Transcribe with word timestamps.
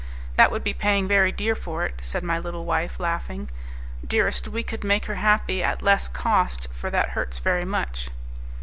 "That 0.35 0.49
would 0.51 0.63
be 0.63 0.73
paying 0.73 1.07
very 1.07 1.31
dear 1.31 1.53
for 1.53 1.85
it," 1.85 1.93
said 2.01 2.23
my 2.23 2.39
little 2.39 2.65
wife, 2.65 2.99
laughing. 2.99 3.51
"Dearest, 4.03 4.47
we 4.47 4.63
could 4.63 4.83
make 4.83 5.05
her 5.05 5.13
happy 5.21 5.61
at 5.61 5.83
less 5.83 6.07
cost, 6.09 6.67
for 6.71 6.89
that 6.89 7.09
hurts 7.09 7.37
very 7.37 7.65
much." 7.65 8.09